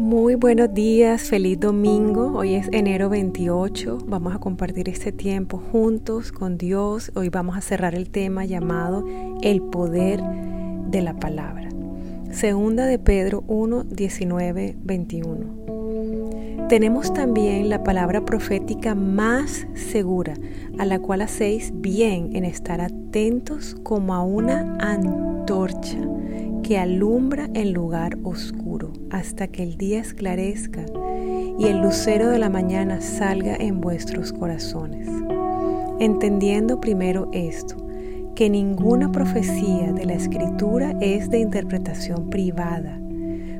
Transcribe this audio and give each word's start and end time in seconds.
Muy 0.00 0.34
buenos 0.34 0.72
días, 0.72 1.24
feliz 1.24 1.60
domingo. 1.60 2.32
Hoy 2.38 2.54
es 2.54 2.70
enero 2.72 3.10
28. 3.10 3.98
Vamos 4.06 4.34
a 4.34 4.38
compartir 4.38 4.88
este 4.88 5.12
tiempo 5.12 5.58
juntos 5.58 6.32
con 6.32 6.56
Dios. 6.56 7.12
Hoy 7.14 7.28
vamos 7.28 7.54
a 7.54 7.60
cerrar 7.60 7.94
el 7.94 8.08
tema 8.08 8.46
llamado 8.46 9.04
El 9.42 9.60
poder 9.60 10.22
de 10.86 11.02
la 11.02 11.20
palabra. 11.20 11.68
Segunda 12.30 12.86
de 12.86 12.98
Pedro 12.98 13.44
1, 13.46 13.84
19, 13.84 14.78
21. 14.82 16.66
Tenemos 16.70 17.12
también 17.12 17.68
la 17.68 17.84
palabra 17.84 18.24
profética 18.24 18.94
más 18.94 19.66
segura, 19.74 20.32
a 20.78 20.86
la 20.86 20.98
cual 20.98 21.20
hacéis 21.20 21.74
bien 21.74 22.34
en 22.34 22.46
estar 22.46 22.80
atentos 22.80 23.76
como 23.82 24.14
a 24.14 24.22
una 24.22 24.78
antorcha 24.80 25.98
que 26.62 26.78
alumbra 26.78 27.50
el 27.52 27.72
lugar 27.72 28.16
oscuro 28.22 28.89
hasta 29.10 29.48
que 29.48 29.62
el 29.62 29.76
día 29.76 30.00
esclarezca 30.00 30.84
y 31.58 31.66
el 31.66 31.82
lucero 31.82 32.28
de 32.28 32.38
la 32.38 32.48
mañana 32.48 33.00
salga 33.00 33.56
en 33.56 33.80
vuestros 33.80 34.32
corazones. 34.32 35.08
Entendiendo 35.98 36.80
primero 36.80 37.28
esto, 37.32 37.76
que 38.34 38.48
ninguna 38.48 39.12
profecía 39.12 39.92
de 39.92 40.06
la 40.06 40.14
escritura 40.14 40.96
es 41.00 41.28
de 41.28 41.40
interpretación 41.40 42.30
privada, 42.30 42.98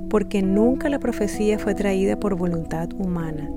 porque 0.08 0.40
nunca 0.40 0.88
la 0.88 0.98
profecía 0.98 1.58
fue 1.58 1.74
traída 1.74 2.18
por 2.18 2.36
voluntad 2.36 2.88
humana, 2.94 3.50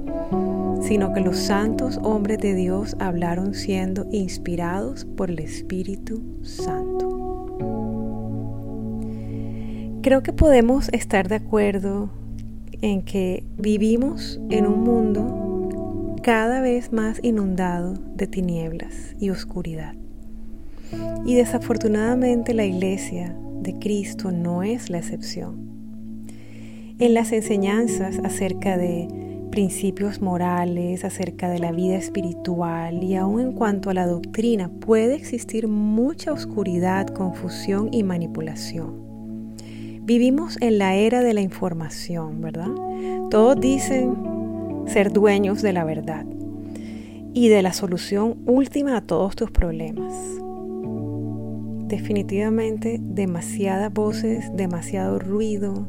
sino 0.82 1.14
que 1.14 1.22
los 1.22 1.38
santos 1.38 1.98
hombres 2.04 2.40
de 2.40 2.54
Dios 2.56 2.98
hablaron 3.00 3.54
siendo 3.54 4.06
inspirados 4.12 5.06
por 5.06 5.32
el 5.32 5.40
Espíritu 5.40 6.22
Santo. 6.42 7.13
Creo 10.04 10.22
que 10.22 10.34
podemos 10.34 10.90
estar 10.90 11.30
de 11.30 11.36
acuerdo 11.36 12.10
en 12.82 13.04
que 13.04 13.46
vivimos 13.58 14.38
en 14.50 14.68
un 14.68 14.82
mundo 14.84 16.18
cada 16.22 16.60
vez 16.60 16.92
más 16.92 17.22
inundado 17.24 17.94
de 18.14 18.28
tinieblas 18.28 19.16
y 19.18 19.30
oscuridad. 19.30 19.96
Y 21.26 21.36
desafortunadamente 21.36 22.54
la 22.54 22.66
iglesia 22.66 23.34
de 23.62 23.80
Cristo 23.80 24.34
no 24.34 24.62
es 24.62 24.90
la 24.90 24.98
excepción. 24.98 25.70
En 27.00 27.14
las 27.14 27.32
enseñanzas 27.32 28.20
acerca 28.26 28.76
de 28.76 29.08
principios 29.52 30.22
morales, 30.22 31.06
acerca 31.06 31.50
de 31.50 31.60
la 31.60 31.72
vida 31.72 31.96
espiritual 31.96 33.02
y 33.02 33.16
aun 33.16 33.40
en 33.40 33.52
cuanto 33.54 33.90
a 33.90 33.94
la 33.94 34.06
doctrina 34.06 34.68
puede 34.68 35.16
existir 35.16 35.70
mucha 35.70 36.34
oscuridad, 36.34 37.08
confusión 37.08 37.88
y 37.94 38.04
manipulación. 38.04 39.13
Vivimos 40.06 40.58
en 40.60 40.80
la 40.80 40.96
era 40.96 41.22
de 41.22 41.34
la 41.34 41.40
información, 41.40 42.42
¿verdad? 42.42 42.68
Todos 43.30 43.58
dicen 43.58 44.14
ser 44.86 45.14
dueños 45.14 45.62
de 45.62 45.72
la 45.72 45.86
verdad 45.86 46.26
y 47.34 47.48
de 47.48 47.62
la 47.62 47.72
solución 47.72 48.36
última 48.46 48.98
a 48.98 49.02
todos 49.02 49.38
tus 49.38 49.50
problemas. 49.50 50.14
Definitivamente 51.88 53.00
demasiadas 53.02 53.94
voces, 53.94 54.52
demasiado 54.54 55.20
ruido, 55.20 55.88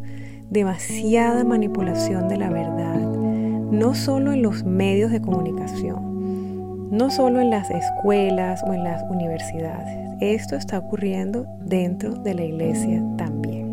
demasiada 0.48 1.42
manipulación 1.42 2.28
de 2.28 2.36
la 2.36 2.50
verdad, 2.50 3.00
no 3.00 3.96
solo 3.96 4.30
en 4.30 4.42
los 4.42 4.62
medios 4.62 5.10
de 5.10 5.22
comunicación, 5.22 6.88
no 6.96 7.10
solo 7.10 7.40
en 7.40 7.50
las 7.50 7.68
escuelas 7.68 8.62
o 8.64 8.72
en 8.74 8.84
las 8.84 9.02
universidades. 9.10 9.98
Esto 10.20 10.54
está 10.54 10.78
ocurriendo 10.78 11.46
dentro 11.58 12.14
de 12.14 12.34
la 12.34 12.44
iglesia 12.44 13.02
también. 13.16 13.63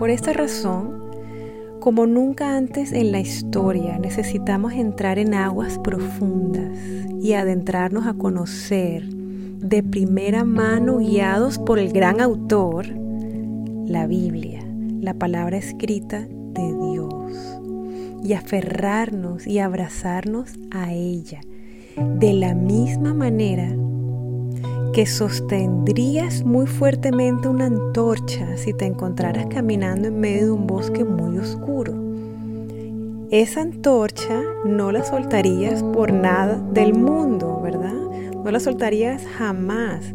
Por 0.00 0.08
esta 0.08 0.32
razón, 0.32 1.10
como 1.78 2.06
nunca 2.06 2.56
antes 2.56 2.90
en 2.92 3.12
la 3.12 3.20
historia, 3.20 3.98
necesitamos 3.98 4.72
entrar 4.72 5.18
en 5.18 5.34
aguas 5.34 5.78
profundas 5.78 6.70
y 7.20 7.34
adentrarnos 7.34 8.06
a 8.06 8.14
conocer 8.14 9.04
de 9.04 9.82
primera 9.82 10.42
mano, 10.44 11.00
guiados 11.00 11.58
por 11.58 11.78
el 11.78 11.92
gran 11.92 12.22
autor, 12.22 12.86
la 12.86 14.06
Biblia, 14.06 14.64
la 15.02 15.12
palabra 15.12 15.58
escrita 15.58 16.20
de 16.20 16.74
Dios, 16.92 17.60
y 18.24 18.32
aferrarnos 18.32 19.46
y 19.46 19.58
abrazarnos 19.58 20.54
a 20.70 20.94
ella 20.94 21.42
de 21.96 22.32
la 22.32 22.54
misma 22.54 23.12
manera 23.12 23.68
que 24.92 25.06
sostendrías 25.06 26.44
muy 26.44 26.66
fuertemente 26.66 27.48
una 27.48 27.66
antorcha 27.66 28.56
si 28.56 28.72
te 28.72 28.86
encontraras 28.86 29.46
caminando 29.46 30.08
en 30.08 30.18
medio 30.18 30.46
de 30.46 30.50
un 30.52 30.66
bosque 30.66 31.04
muy 31.04 31.38
oscuro. 31.38 31.94
Esa 33.30 33.60
antorcha 33.60 34.42
no 34.64 34.90
la 34.90 35.04
soltarías 35.04 35.84
por 35.84 36.12
nada 36.12 36.60
del 36.72 36.94
mundo, 36.94 37.60
¿verdad? 37.62 37.94
No 38.44 38.50
la 38.50 38.58
soltarías 38.58 39.24
jamás 39.38 40.12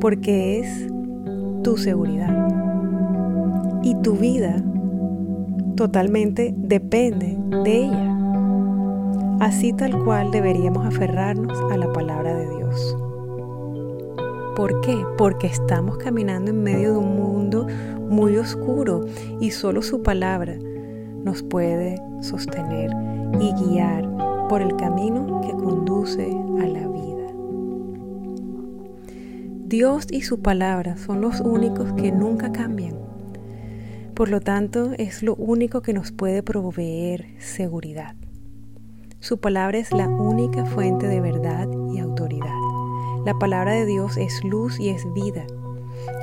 porque 0.00 0.60
es 0.60 0.86
tu 1.62 1.78
seguridad. 1.78 2.46
Y 3.82 3.94
tu 4.02 4.16
vida 4.16 4.62
totalmente 5.76 6.54
depende 6.54 7.38
de 7.64 7.84
ella. 7.84 8.14
Así 9.40 9.72
tal 9.72 10.04
cual 10.04 10.30
deberíamos 10.30 10.84
aferrarnos 10.84 11.58
a 11.72 11.76
la 11.78 11.90
palabra 11.92 12.34
de 12.34 12.48
Dios. 12.56 12.96
¿Por 14.58 14.80
qué? 14.80 15.06
Porque 15.16 15.46
estamos 15.46 15.98
caminando 15.98 16.50
en 16.50 16.64
medio 16.64 16.94
de 16.94 16.98
un 16.98 17.14
mundo 17.14 17.68
muy 18.10 18.36
oscuro 18.38 19.04
y 19.40 19.52
solo 19.52 19.82
su 19.82 20.02
palabra 20.02 20.58
nos 21.22 21.44
puede 21.44 21.94
sostener 22.22 22.90
y 23.40 23.52
guiar 23.52 24.48
por 24.48 24.60
el 24.60 24.74
camino 24.74 25.40
que 25.42 25.52
conduce 25.52 26.24
a 26.60 26.66
la 26.66 26.88
vida. 26.88 27.28
Dios 29.68 30.08
y 30.10 30.22
su 30.22 30.42
palabra 30.42 30.96
son 30.96 31.20
los 31.20 31.40
únicos 31.40 31.92
que 31.92 32.10
nunca 32.10 32.50
cambian. 32.50 32.96
Por 34.14 34.28
lo 34.28 34.40
tanto, 34.40 34.90
es 34.98 35.22
lo 35.22 35.36
único 35.36 35.82
que 35.82 35.92
nos 35.92 36.10
puede 36.10 36.42
proveer 36.42 37.26
seguridad. 37.38 38.16
Su 39.20 39.38
palabra 39.38 39.78
es 39.78 39.92
la 39.92 40.08
única 40.08 40.64
fuente 40.64 41.06
de 41.06 41.20
verdad. 41.20 41.68
La 43.28 43.38
palabra 43.38 43.72
de 43.72 43.84
Dios 43.84 44.16
es 44.16 44.42
luz 44.42 44.80
y 44.80 44.88
es 44.88 45.04
vida. 45.12 45.44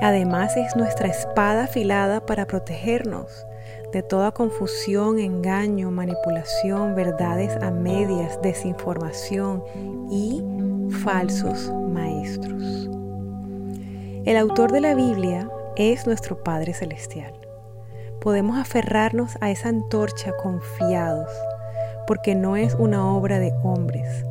Además 0.02 0.58
es 0.58 0.76
nuestra 0.76 1.08
espada 1.08 1.66
afilada 1.66 2.26
para 2.26 2.48
protegernos 2.48 3.46
de 3.94 4.02
toda 4.02 4.32
confusión, 4.32 5.20
engaño, 5.20 5.92
manipulación, 5.92 6.96
verdades 6.96 7.56
a 7.62 7.70
medias, 7.70 8.42
desinformación 8.42 9.64
y 10.10 10.44
falsos 11.04 11.72
maestros. 11.94 12.90
El 14.26 14.38
autor 14.38 14.72
de 14.72 14.82
la 14.82 14.96
Biblia 14.96 15.48
es 15.76 16.08
nuestro 16.08 16.44
Padre 16.44 16.74
Celestial. 16.74 17.36
Podemos 18.20 18.58
aferrarnos 18.58 19.38
a 19.42 19.52
esa 19.52 19.70
antorcha 19.70 20.32
confiados, 20.42 21.30
porque 22.08 22.34
no 22.34 22.56
es 22.56 22.74
una 22.74 23.06
obra 23.14 23.38
de 23.38 23.54
hombres, 23.62 24.26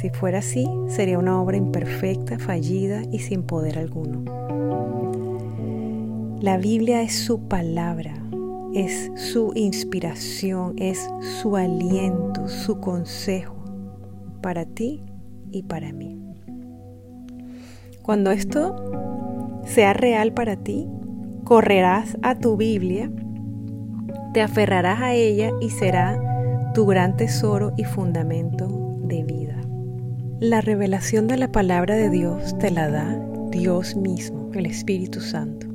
si 0.00 0.10
fuera 0.10 0.38
así, 0.38 0.68
sería 0.88 1.18
una 1.18 1.40
obra 1.40 1.56
imperfecta, 1.56 2.38
fallida 2.38 3.02
y 3.10 3.20
sin 3.20 3.42
poder 3.42 3.78
alguno. 3.78 4.24
La 6.40 6.58
Biblia 6.58 7.02
es 7.02 7.14
su 7.14 7.48
palabra, 7.48 8.14
es 8.74 9.10
su 9.16 9.52
inspiración, 9.54 10.74
es 10.78 11.08
su 11.40 11.56
aliento, 11.56 12.48
su 12.48 12.78
consejo 12.78 13.56
para 14.42 14.66
ti 14.66 15.02
y 15.50 15.62
para 15.62 15.92
mí. 15.92 16.20
Cuando 18.02 18.30
esto 18.30 18.76
sea 19.64 19.94
real 19.94 20.32
para 20.32 20.56
ti, 20.56 20.86
correrás 21.44 22.16
a 22.22 22.38
tu 22.38 22.56
Biblia, 22.56 23.10
te 24.34 24.42
aferrarás 24.42 25.00
a 25.00 25.14
ella 25.14 25.50
y 25.60 25.70
será 25.70 26.20
tu 26.74 26.84
gran 26.84 27.16
tesoro 27.16 27.72
y 27.76 27.84
fundamento 27.84 28.68
de 29.00 29.24
vida. 29.24 29.45
La 30.40 30.60
revelación 30.60 31.28
de 31.28 31.38
la 31.38 31.50
palabra 31.50 31.96
de 31.96 32.10
Dios 32.10 32.58
te 32.58 32.70
la 32.70 32.90
da 32.90 33.18
Dios 33.48 33.96
mismo, 33.96 34.50
el 34.52 34.66
Espíritu 34.66 35.22
Santo. 35.22 35.66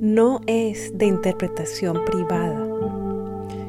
No 0.00 0.40
es 0.46 0.96
de 0.96 1.04
interpretación 1.04 2.02
privada. 2.06 2.66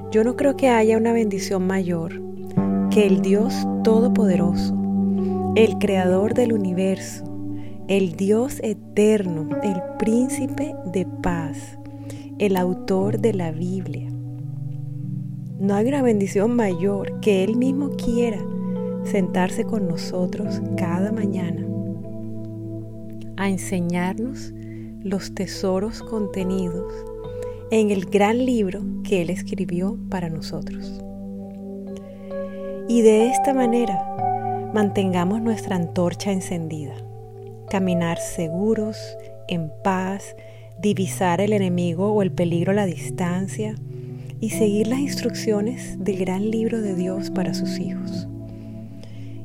Yo 0.10 0.24
no 0.24 0.38
creo 0.38 0.56
que 0.56 0.70
haya 0.70 0.96
una 0.98 1.12
bendición 1.12 1.68
mayor 1.68 2.22
que 2.92 3.06
el 3.06 3.22
Dios 3.22 3.68
Todopoderoso, 3.84 4.74
el 5.58 5.78
Creador 5.80 6.34
del 6.34 6.54
universo, 6.54 7.26
el 7.90 8.14
Dios 8.14 8.62
eterno, 8.64 9.50
el 9.64 9.76
Príncipe 10.00 10.74
de 10.86 11.06
paz, 11.22 11.78
el 12.40 12.56
autor 12.56 13.20
de 13.20 13.34
la 13.34 13.52
Biblia. 13.52 14.08
No 15.60 15.76
hay 15.76 15.88
una 15.88 16.02
bendición 16.02 16.56
mayor 16.56 17.20
que 17.20 17.44
Él 17.44 17.58
mismo 17.58 17.90
quiera 17.98 18.40
sentarse 19.04 19.64
con 19.64 19.88
nosotros 19.88 20.62
cada 20.78 21.12
mañana 21.12 21.66
a 23.38 23.50
enseñarnos 23.50 24.54
los 25.04 25.34
tesoros 25.34 26.04
contenidos 26.04 26.94
en 27.72 27.90
el 27.90 28.06
gran 28.06 28.46
libro 28.46 28.84
que 29.04 29.22
Él 29.22 29.30
escribió 29.30 29.98
para 30.10 30.30
nosotros. 30.30 31.02
Y 32.88 33.02
de 33.02 33.30
esta 33.30 33.54
manera 33.54 34.72
mantengamos 34.74 35.42
nuestra 35.42 35.76
antorcha 35.76 36.32
encendida, 36.32 36.94
caminar 37.70 38.20
seguros, 38.20 38.98
en 39.48 39.72
paz, 39.84 40.36
divisar 40.80 41.42
el 41.42 41.54
enemigo 41.54 42.12
o 42.12 42.22
el 42.22 42.32
peligro 42.32 42.72
a 42.72 42.76
la 42.76 42.86
distancia 42.86 43.76
y 44.40 44.50
seguir 44.52 44.88
las 44.88 45.00
instrucciones 45.00 46.04
del 46.04 46.18
gran 46.18 46.50
libro 46.52 46.82
de 46.82 46.96
Dios 46.96 47.32
para 47.32 47.54
sus 47.54 47.80
hijos. 47.80 48.28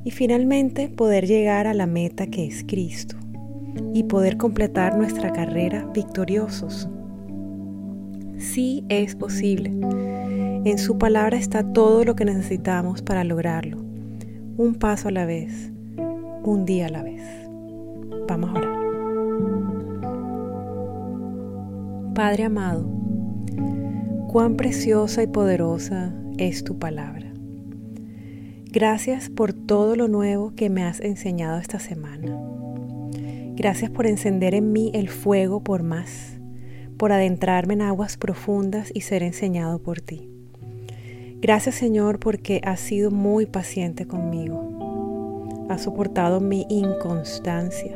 Y 0.07 0.13
finalmente 0.13 0.89
poder 0.89 1.27
llegar 1.27 1.67
a 1.67 1.75
la 1.75 1.87
meta 1.87 2.29
que 2.29 2.47
es 2.47 2.63
Cristo 2.63 3.17
y 3.93 4.05
poder 4.05 4.37
completar 4.37 4.97
nuestra 4.97 5.33
carrera 5.33 5.91
victoriosos 5.93 6.89
sí 8.39 8.85
es 8.89 9.17
posible. 9.17 9.73
En 10.65 10.79
su 10.79 10.97
palabra 10.97 11.37
está 11.37 11.73
todo 11.73 12.05
lo 12.05 12.15
que 12.15 12.25
necesitamos 12.25 13.03
para 13.03 13.25
lograrlo. 13.25 13.79
Un 14.57 14.77
paso 14.77 15.09
a 15.09 15.11
la 15.11 15.27
vez, 15.27 15.73
un 16.45 16.65
día 16.67 16.87
a 16.87 16.91
la 16.91 17.03
vez. 17.03 17.23
Vamos 18.29 18.51
a 18.51 18.59
orar. 18.61 18.77
Padre 22.15 22.45
amado, 22.45 22.87
cuán 24.29 24.57
preciosa 24.57 25.25
y 25.25 25.27
poderosa 25.27 26.15
es 26.39 26.63
tu 26.63 26.79
palabra. 26.79 27.26
Gracias 28.77 29.31
por 29.31 29.55
todo 29.55 29.97
lo 29.97 30.07
nuevo 30.07 30.53
que 30.55 30.69
me 30.69 30.85
has 30.85 31.01
enseñado 31.01 31.59
esta 31.59 31.79
semana. 31.79 32.39
Gracias 33.55 33.91
por 33.91 34.07
encender 34.07 34.55
en 34.55 34.71
mí 34.71 34.91
el 34.93 35.09
fuego 35.09 35.65
por 35.65 35.83
más 35.83 36.37
por 36.99 37.11
adentrarme 37.11 37.73
en 37.73 37.81
aguas 37.81 38.19
profundas 38.19 38.91
y 38.93 39.01
ser 39.01 39.23
enseñado 39.23 39.79
por 39.79 40.03
ti. 40.03 40.29
Gracias 41.41 41.77
Señor 41.77 42.19
porque 42.19 42.61
has 42.65 42.81
sido 42.81 43.11
muy 43.11 43.47
paciente 43.47 44.07
conmigo. 44.07 45.67
Has 45.71 45.85
soportado 45.85 46.41
mi 46.41 46.67
inconstancia 46.69 47.95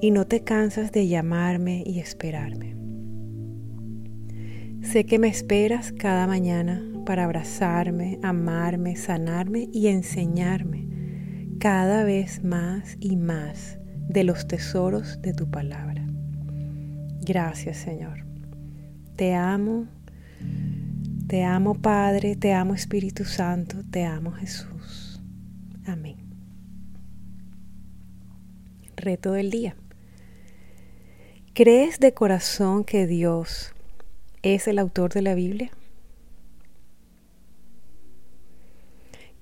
y 0.00 0.12
no 0.12 0.24
te 0.24 0.44
cansas 0.44 0.92
de 0.92 1.08
llamarme 1.08 1.82
y 1.84 1.98
esperarme. 1.98 2.76
Sé 4.82 5.04
que 5.04 5.18
me 5.18 5.26
esperas 5.26 5.90
cada 5.90 6.28
mañana 6.28 6.92
para 7.06 7.24
abrazarme, 7.24 8.18
amarme, 8.22 8.96
sanarme 8.96 9.70
y 9.72 9.86
enseñarme 9.86 10.86
cada 11.58 12.04
vez 12.04 12.44
más 12.44 12.98
y 13.00 13.16
más 13.16 13.78
de 14.08 14.24
los 14.24 14.46
tesoros 14.46 15.22
de 15.22 15.32
tu 15.32 15.50
palabra. 15.50 16.06
Gracias 17.22 17.78
Señor. 17.78 18.26
Te 19.16 19.34
amo, 19.34 19.86
te 21.26 21.44
amo 21.44 21.74
Padre, 21.74 22.36
te 22.36 22.52
amo 22.52 22.74
Espíritu 22.74 23.24
Santo, 23.24 23.78
te 23.90 24.04
amo 24.04 24.32
Jesús. 24.32 25.22
Amén. 25.86 26.16
Reto 28.96 29.32
del 29.32 29.50
día. 29.50 29.76
¿Crees 31.54 32.00
de 32.00 32.12
corazón 32.12 32.84
que 32.84 33.06
Dios 33.06 33.72
es 34.42 34.68
el 34.68 34.78
autor 34.78 35.14
de 35.14 35.22
la 35.22 35.34
Biblia? 35.34 35.70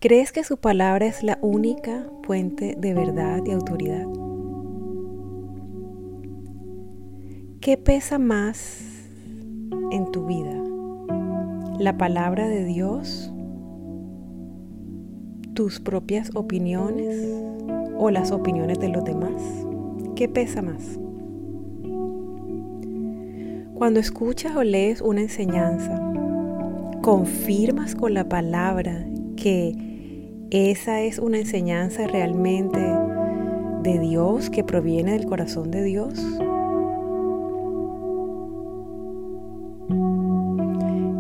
¿Crees 0.05 0.33
que 0.33 0.45
su 0.45 0.59
palabra 0.59 1.07
es 1.07 1.23
la 1.23 1.39
única 1.41 2.07
fuente 2.25 2.77
de 2.79 2.93
verdad 2.93 3.41
y 3.47 3.53
autoridad? 3.53 4.07
¿Qué 7.63 7.79
pesa 7.79 8.19
más 8.19 8.83
en 9.93 10.13
tu 10.13 10.27
vida? 10.27 10.63
¿La 11.79 11.97
palabra 11.97 12.49
de 12.49 12.67
Dios? 12.67 13.33
¿Tus 15.55 15.81
propias 15.81 16.33
opiniones 16.35 17.27
o 17.97 18.11
las 18.11 18.31
opiniones 18.31 18.79
de 18.81 18.91
los 18.91 19.05
demás? 19.05 19.43
¿Qué 20.17 20.29
pesa 20.29 20.61
más? 20.61 21.01
Cuando 23.73 24.01
escuchas 24.01 24.55
o 24.55 24.65
lees 24.65 25.01
una 25.01 25.23
enseñanza, 25.23 25.99
¿confirmas 27.01 27.95
con 27.95 28.13
la 28.13 28.29
palabra 28.29 29.07
que 29.37 29.94
esa 30.55 31.01
es 31.01 31.19
una 31.19 31.39
enseñanza 31.39 32.07
realmente 32.07 32.79
de 33.83 33.99
Dios, 33.99 34.51
que 34.51 34.63
proviene 34.63 35.15
del 35.15 35.27
corazón 35.27 35.73
de 35.73 35.83
Dios? 35.83 36.15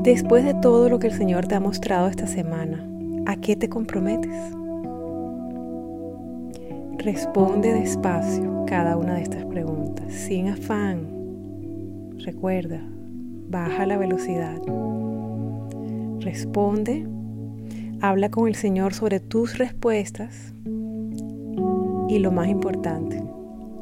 Después 0.05 0.45
de 0.45 0.55
todo 0.55 0.89
lo 0.89 1.01
que 1.01 1.09
el 1.09 1.15
Señor 1.15 1.49
te 1.49 1.57
ha 1.57 1.61
mostrado 1.61 2.07
esta 2.07 2.29
semana, 2.29 2.89
¿a 3.27 3.35
qué 3.35 3.57
te 3.57 3.69
comprometes? 3.69 4.55
Responde 6.99 7.73
despacio 7.73 8.65
cada 8.69 8.97
una 8.97 9.15
de 9.15 9.23
estas 9.23 9.45
preguntas, 9.47 10.13
sin 10.13 10.47
afán. 10.47 11.09
Recuerda, 12.19 12.81
baja 13.49 13.85
la 13.85 13.99
velocidad. 13.99 14.63
Responde, 16.21 17.05
habla 18.01 18.31
con 18.31 18.49
el 18.49 18.55
Señor 18.55 18.95
sobre 18.95 19.21
tus 19.21 19.59
respuestas 19.59 20.55
y 22.09 22.19
lo 22.19 22.31
más 22.31 22.49
importante, 22.49 23.23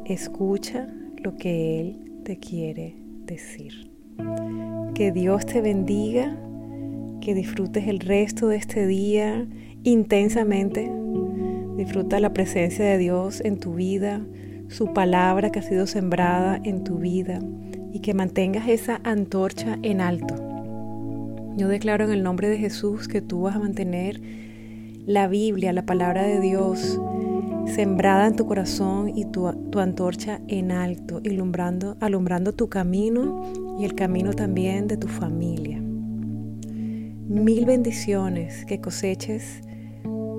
escucha 0.05 0.87
lo 1.17 1.35
que 1.35 1.79
Él 1.79 2.11
te 2.23 2.37
quiere 2.37 2.95
decir. 3.25 3.91
Que 4.93 5.11
Dios 5.11 5.45
te 5.45 5.61
bendiga, 5.61 6.37
que 7.21 7.33
disfrutes 7.33 7.87
el 7.87 7.99
resto 7.99 8.47
de 8.47 8.57
este 8.57 8.85
día 8.85 9.47
intensamente. 9.83 10.91
Disfruta 11.77 12.19
la 12.19 12.33
presencia 12.33 12.85
de 12.85 12.97
Dios 12.97 13.41
en 13.41 13.59
tu 13.59 13.75
vida, 13.75 14.21
su 14.67 14.93
palabra 14.93 15.51
que 15.51 15.59
ha 15.59 15.63
sido 15.63 15.87
sembrada 15.87 16.59
en 16.63 16.83
tu 16.83 16.97
vida 16.97 17.39
y 17.91 17.99
que 17.99 18.13
mantengas 18.13 18.67
esa 18.67 18.99
antorcha 19.03 19.77
en 19.83 20.01
alto. 20.01 20.52
Yo 21.55 21.67
declaro 21.67 22.05
en 22.05 22.11
el 22.11 22.23
nombre 22.23 22.49
de 22.49 22.57
Jesús 22.57 23.07
que 23.07 23.21
tú 23.21 23.41
vas 23.41 23.55
a 23.55 23.59
mantener 23.59 24.19
la 25.05 25.27
Biblia, 25.27 25.71
la 25.71 25.85
palabra 25.85 26.23
de 26.23 26.39
Dios, 26.39 26.99
sembrada 27.67 28.27
en 28.27 28.35
tu 28.35 28.45
corazón 28.45 29.11
y 29.15 29.25
tu, 29.25 29.47
antorcha 29.79 30.41
en 30.47 30.71
alto, 30.71 31.21
alumbrando, 31.23 31.95
alumbrando 31.99 32.53
tu 32.53 32.69
camino 32.69 33.43
y 33.79 33.85
el 33.85 33.93
camino 33.95 34.33
también 34.33 34.87
de 34.87 34.97
tu 34.97 35.07
familia. 35.07 35.79
Mil 35.79 37.65
bendiciones, 37.65 38.65
que 38.65 38.81
coseches 38.81 39.61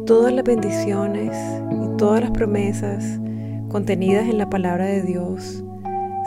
todas 0.07 0.33
las 0.33 0.45
bendiciones 0.45 1.37
y 1.71 1.97
todas 1.97 2.21
las 2.21 2.31
promesas 2.31 3.21
contenidas 3.69 4.29
en 4.29 4.39
la 4.39 4.51
palabra 4.51 4.87
de 4.87 5.03
Dios 5.03 5.65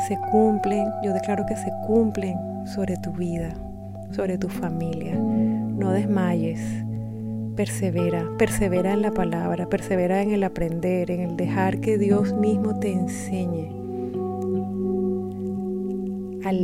se 0.08 0.18
cumplen, 0.32 0.86
yo 1.04 1.14
declaro 1.14 1.46
que 1.46 1.56
se 1.56 1.72
cumplen 1.86 2.38
sobre 2.66 2.98
tu 2.98 3.12
vida, 3.12 3.54
sobre 4.12 4.38
tu 4.38 4.50
familia. 4.50 5.16
No 5.16 5.92
desmayes, 5.92 6.62
persevera, 7.56 8.28
persevera 8.38 8.94
en 8.94 9.02
la 9.02 9.12
palabra, 9.12 9.68
persevera 9.68 10.22
en 10.22 10.32
el 10.32 10.44
aprender, 10.44 11.12
en 11.12 11.22
el 11.22 11.38
dejar 11.38 11.80
que 11.80 11.98
Dios 11.98 12.34
mismo 12.34 12.80
te 12.80 12.92
enseñe. 12.92 13.78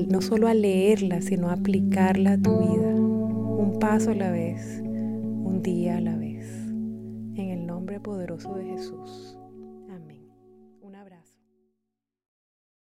No 0.09 0.21
solo 0.21 0.47
a 0.47 0.53
leerla, 0.53 1.21
sino 1.21 1.49
a 1.49 1.53
aplicarla 1.53 2.33
a 2.33 2.37
tu 2.37 2.57
vida, 2.57 2.87
un 2.95 3.77
paso 3.79 4.11
a 4.11 4.15
la 4.15 4.31
vez, 4.31 4.81
un 4.81 5.61
día 5.61 5.97
a 5.97 6.01
la 6.01 6.15
vez, 6.15 6.45
en 7.35 7.49
el 7.49 7.65
nombre 7.65 7.99
poderoso 7.99 8.55
de 8.55 8.65
Jesús. 8.65 9.37